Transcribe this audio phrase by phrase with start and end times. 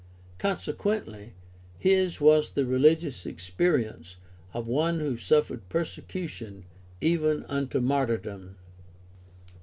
[0.39, 1.33] Conse quently
[1.77, 4.17] his was the religious experience
[4.51, 6.65] of one who suffered persecution
[7.01, 8.55] even unto martyrdom.